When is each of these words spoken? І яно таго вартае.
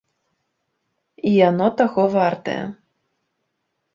І 1.31 1.33
яно 1.49 1.67
таго 1.83 2.03
вартае. 2.15 2.57